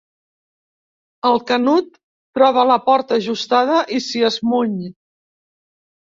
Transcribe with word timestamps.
El 1.27 1.35
Canut 1.49 1.91
troba 2.39 2.63
la 2.69 2.77
porta 2.85 3.19
ajustada 3.23 3.83
i 3.97 4.01
s'hi 4.07 4.23
esmuny. 4.31 4.73